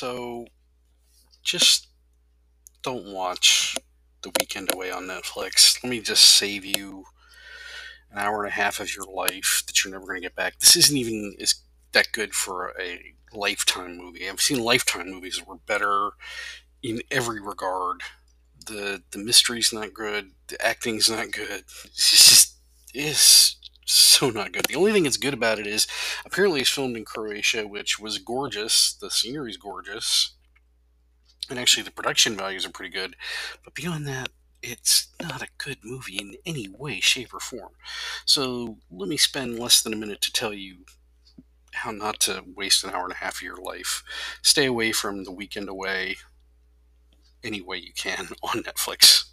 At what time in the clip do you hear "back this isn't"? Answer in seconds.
10.34-10.96